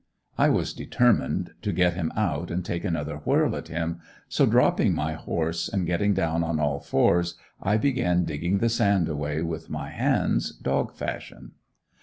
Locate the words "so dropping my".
4.27-5.13